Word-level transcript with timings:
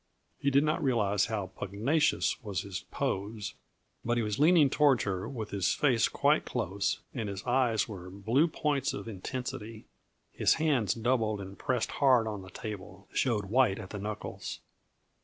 He 0.39 0.49
did 0.49 0.63
not 0.63 0.83
realize 0.83 1.27
how 1.27 1.51
pugnacious 1.55 2.41
was 2.41 2.61
his 2.61 2.79
pose, 2.89 3.53
but 4.03 4.17
he 4.17 4.23
was 4.23 4.39
leaning 4.39 4.67
toward 4.67 5.03
her 5.03 5.29
with 5.29 5.51
his 5.51 5.75
face 5.75 6.07
quite 6.07 6.43
close, 6.43 7.01
and 7.13 7.29
his 7.29 7.43
eyes 7.43 7.87
were 7.87 8.09
blue 8.09 8.47
points 8.47 8.95
of 8.95 9.07
intensity. 9.07 9.85
His 10.31 10.55
hands, 10.55 10.95
doubled 10.95 11.39
and 11.39 11.55
pressing 11.55 11.93
hard 11.97 12.25
on 12.25 12.41
the 12.41 12.49
table, 12.49 13.09
showed 13.13 13.45
white 13.51 13.77
at 13.77 13.91
the 13.91 13.99
knuckles. 13.99 14.61